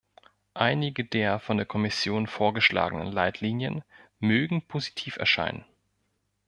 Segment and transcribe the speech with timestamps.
[0.55, 3.83] Einige der von der Kommission vorgeschlagenen Leitlinien
[4.19, 5.63] mögen positiv erscheinen.